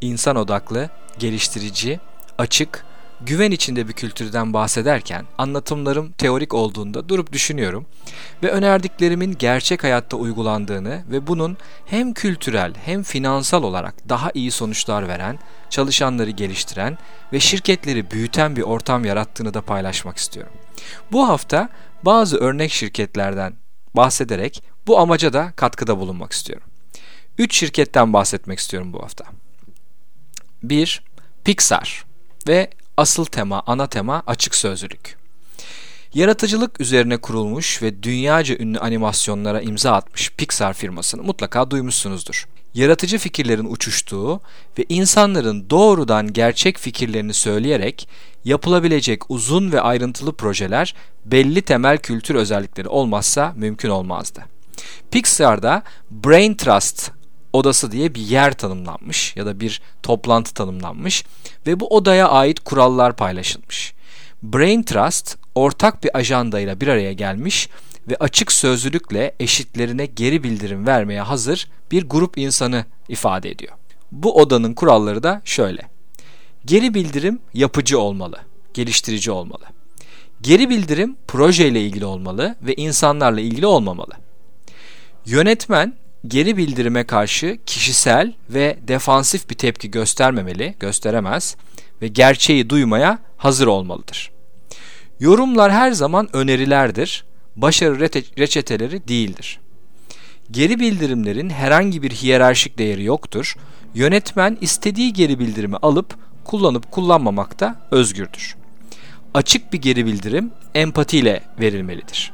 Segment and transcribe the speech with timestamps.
[0.00, 2.00] insan odaklı, geliştirici,
[2.38, 2.84] açık,
[3.20, 7.86] güven içinde bir kültürden bahsederken anlatımlarım teorik olduğunda durup düşünüyorum
[8.42, 11.56] ve önerdiklerimin gerçek hayatta uygulandığını ve bunun
[11.86, 15.38] hem kültürel hem finansal olarak daha iyi sonuçlar veren,
[15.70, 16.98] çalışanları geliştiren
[17.32, 20.52] ve şirketleri büyüten bir ortam yarattığını da paylaşmak istiyorum.
[21.12, 21.68] Bu hafta
[22.02, 23.54] bazı örnek şirketlerden
[23.94, 26.68] bahsederek bu amaca da katkıda bulunmak istiyorum.
[27.38, 29.24] 3 şirketten bahsetmek istiyorum bu hafta.
[30.70, 31.02] 1.
[31.44, 32.04] Pixar
[32.48, 35.16] ve asıl tema, ana tema açık sözlülük.
[36.14, 42.46] Yaratıcılık üzerine kurulmuş ve dünyaca ünlü animasyonlara imza atmış Pixar firmasını mutlaka duymuşsunuzdur.
[42.74, 44.40] Yaratıcı fikirlerin uçuştuğu
[44.78, 48.08] ve insanların doğrudan gerçek fikirlerini söyleyerek
[48.44, 54.44] yapılabilecek uzun ve ayrıntılı projeler belli temel kültür özellikleri olmazsa mümkün olmazdı.
[55.10, 57.15] Pixar'da Brain Trust
[57.56, 61.24] odası diye bir yer tanımlanmış ya da bir toplantı tanımlanmış
[61.66, 63.94] ve bu odaya ait kurallar paylaşılmış.
[64.42, 67.68] Brain Trust ortak bir ajandayla bir araya gelmiş
[68.08, 73.72] ve açık sözlülükle eşitlerine geri bildirim vermeye hazır bir grup insanı ifade ediyor.
[74.12, 75.82] Bu odanın kuralları da şöyle.
[76.64, 78.36] Geri bildirim yapıcı olmalı,
[78.74, 79.64] geliştirici olmalı.
[80.40, 84.12] Geri bildirim projeyle ilgili olmalı ve insanlarla ilgili olmamalı.
[85.26, 85.94] Yönetmen
[86.28, 91.56] geri bildirime karşı kişisel ve defansif bir tepki göstermemeli, gösteremez
[92.02, 94.30] ve gerçeği duymaya hazır olmalıdır.
[95.20, 97.24] Yorumlar her zaman önerilerdir,
[97.56, 98.00] başarı
[98.38, 99.60] reçeteleri değildir.
[100.50, 103.56] Geri bildirimlerin herhangi bir hiyerarşik değeri yoktur.
[103.94, 108.56] Yönetmen istediği geri bildirimi alıp kullanıp kullanmamakta özgürdür.
[109.34, 112.32] Açık bir geri bildirim empatiyle verilmelidir.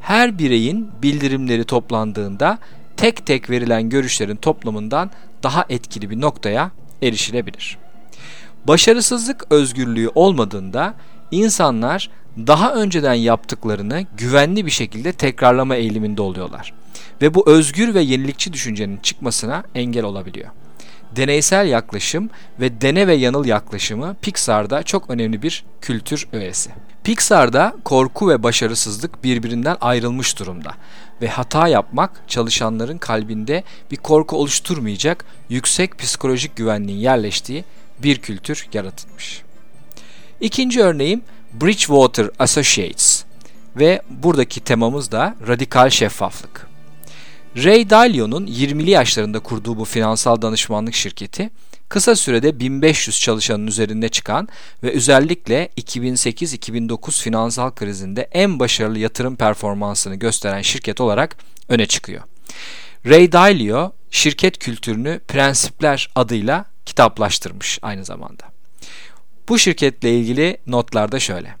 [0.00, 2.58] Her bireyin bildirimleri toplandığında
[2.98, 5.10] tek tek verilen görüşlerin toplamından
[5.42, 6.70] daha etkili bir noktaya
[7.02, 7.78] erişilebilir.
[8.64, 10.94] Başarısızlık özgürlüğü olmadığında
[11.30, 16.72] insanlar daha önceden yaptıklarını güvenli bir şekilde tekrarlama eğiliminde oluyorlar
[17.22, 20.48] ve bu özgür ve yenilikçi düşüncenin çıkmasına engel olabiliyor.
[21.16, 22.30] Deneysel yaklaşım
[22.60, 26.70] ve dene ve yanıl yaklaşımı Pixar'da çok önemli bir kültür öğesi.
[27.04, 30.74] Pixar'da korku ve başarısızlık birbirinden ayrılmış durumda
[31.22, 37.64] ve hata yapmak çalışanların kalbinde bir korku oluşturmayacak yüksek psikolojik güvenliğin yerleştiği
[37.98, 39.42] bir kültür yaratılmış.
[40.40, 43.24] İkinci örneğim Bridgewater Associates
[43.76, 46.67] ve buradaki temamız da radikal şeffaflık.
[47.56, 51.50] Ray Dalio'nun 20'li yaşlarında kurduğu bu finansal danışmanlık şirketi
[51.88, 54.48] kısa sürede 1500 çalışanın üzerinde çıkan
[54.82, 61.36] ve özellikle 2008-2009 finansal krizinde en başarılı yatırım performansını gösteren şirket olarak
[61.68, 62.22] öne çıkıyor.
[63.06, 68.44] Ray Dalio şirket kültürünü Prensipler adıyla kitaplaştırmış aynı zamanda.
[69.48, 71.54] Bu şirketle ilgili notlarda şöyle.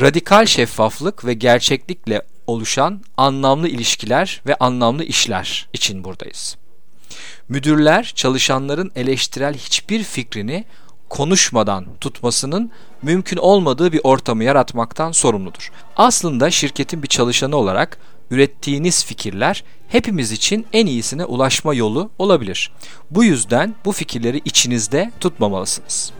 [0.00, 6.56] Radikal şeffaflık ve gerçeklikle oluşan anlamlı ilişkiler ve anlamlı işler için buradayız.
[7.48, 10.64] Müdürler çalışanların eleştirel hiçbir fikrini
[11.08, 12.70] konuşmadan tutmasının
[13.02, 15.72] mümkün olmadığı bir ortamı yaratmaktan sorumludur.
[15.96, 17.98] Aslında şirketin bir çalışanı olarak
[18.30, 22.72] ürettiğiniz fikirler hepimiz için en iyisine ulaşma yolu olabilir.
[23.10, 26.12] Bu yüzden bu fikirleri içinizde tutmamalısınız.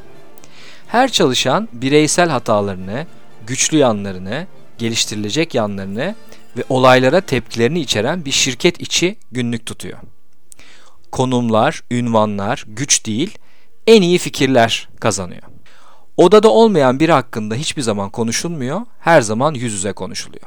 [0.86, 3.06] Her çalışan bireysel hatalarını,
[3.46, 4.46] güçlü yanlarını,
[4.78, 6.14] geliştirilecek yanlarını
[6.56, 9.98] ve olaylara tepkilerini içeren bir şirket içi günlük tutuyor.
[11.12, 13.38] Konumlar, ünvanlar, güç değil,
[13.86, 15.42] en iyi fikirler kazanıyor.
[16.16, 20.46] Odada olmayan biri hakkında hiçbir zaman konuşulmuyor, her zaman yüz yüze konuşuluyor.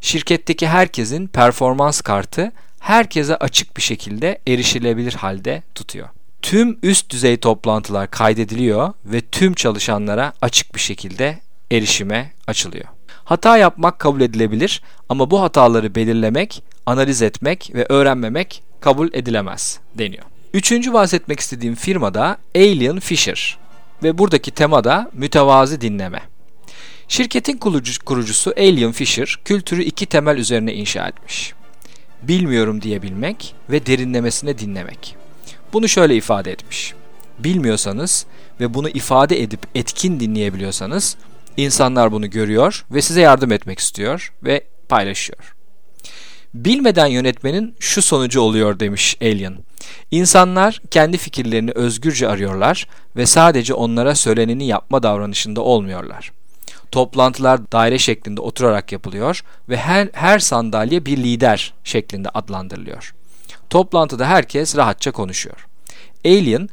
[0.00, 6.08] Şirketteki herkesin performans kartı herkese açık bir şekilde erişilebilir halde tutuyor.
[6.42, 11.40] Tüm üst düzey toplantılar kaydediliyor ve tüm çalışanlara açık bir şekilde
[11.72, 12.95] erişime açılıyor.
[13.26, 20.24] Hata yapmak kabul edilebilir ama bu hataları belirlemek, analiz etmek ve öğrenmemek kabul edilemez deniyor.
[20.54, 23.58] Üçüncü bahsetmek istediğim firma da Alien Fisher
[24.02, 26.22] ve buradaki tema da mütevazi dinleme.
[27.08, 27.60] Şirketin
[28.06, 31.52] kurucusu Alien Fisher kültürü iki temel üzerine inşa etmiş.
[32.22, 35.16] Bilmiyorum diyebilmek ve derinlemesine dinlemek.
[35.72, 36.94] Bunu şöyle ifade etmiş.
[37.38, 38.26] Bilmiyorsanız
[38.60, 41.16] ve bunu ifade edip etkin dinleyebiliyorsanız
[41.56, 45.54] insanlar bunu görüyor ve size yardım etmek istiyor ve paylaşıyor.
[46.54, 49.58] Bilmeden yönetmenin şu sonucu oluyor demiş Alien.
[50.10, 56.32] İnsanlar kendi fikirlerini özgürce arıyorlar ve sadece onlara söyleneni yapma davranışında olmuyorlar.
[56.92, 63.14] Toplantılar daire şeklinde oturarak yapılıyor ve her, her sandalye bir lider şeklinde adlandırılıyor.
[63.70, 65.66] Toplantıda herkes rahatça konuşuyor.
[66.24, 66.68] Alien,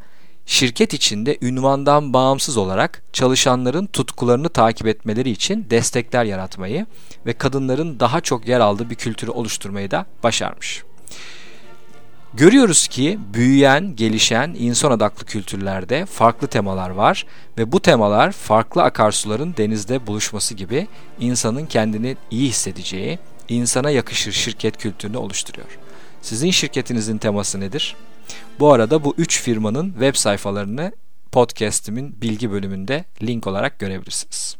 [0.45, 6.85] şirket içinde ünvandan bağımsız olarak çalışanların tutkularını takip etmeleri için destekler yaratmayı
[7.25, 10.83] ve kadınların daha çok yer aldığı bir kültürü oluşturmayı da başarmış.
[12.33, 17.25] Görüyoruz ki büyüyen, gelişen insan odaklı kültürlerde farklı temalar var
[17.57, 20.87] ve bu temalar farklı akarsuların denizde buluşması gibi
[21.19, 23.19] insanın kendini iyi hissedeceği,
[23.49, 25.67] insana yakışır şirket kültürünü oluşturuyor.
[26.21, 27.95] Sizin şirketinizin teması nedir?
[28.59, 30.91] Bu arada bu üç firmanın web sayfalarını
[31.31, 34.57] podcast'imin bilgi bölümünde link olarak görebilirsiniz.